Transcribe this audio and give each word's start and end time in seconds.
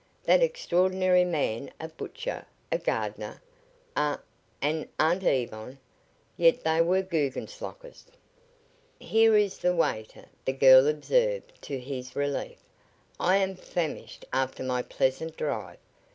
That 0.23 0.41
extraordinary 0.41 1.23
man 1.23 1.69
a 1.79 1.87
butcher, 1.87 2.47
a 2.71 2.79
gardener, 2.79 3.39
a 3.95 4.17
and 4.59 4.87
Aunt 4.99 5.21
Yvonne? 5.21 5.77
Yet 6.37 6.63
they 6.63 6.81
were 6.81 7.03
Guggenslockers. 7.03 8.05
"Here 8.99 9.37
is 9.37 9.59
the 9.59 9.75
waiter," 9.75 10.25
the 10.43 10.53
girl 10.53 10.87
observed, 10.87 11.53
to 11.61 11.79
his 11.79 12.15
relief. 12.15 12.57
"I 13.19 13.35
am 13.37 13.53
famished 13.53 14.25
after 14.33 14.63
my 14.63 14.81
pleasant 14.81 15.37
drive. 15.37 15.77